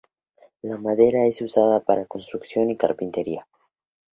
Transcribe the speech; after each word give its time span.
La 0.63 0.77
madera 0.79 1.25
es 1.25 1.43
usada 1.43 1.79
para 1.81 2.07
construcción 2.07 2.71
y 2.71 2.75
carpintería. 2.75 3.45